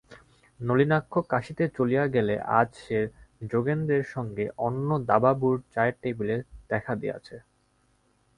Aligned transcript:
নলিনাক্ষ 0.59 1.13
কাশীতে 1.29 1.65
চলিয়া 1.77 2.03
গেলে 2.15 2.35
আজ 2.59 2.69
সে 2.83 2.99
যোগেন্দ্রের 3.51 4.05
সঙ্গে 4.13 4.45
অন্নদাবাবুর 4.67 5.57
চায়ের 5.73 5.95
টেবিলে 6.01 6.37
দেখা 6.69 6.93
দিয়াছে। 6.95 7.35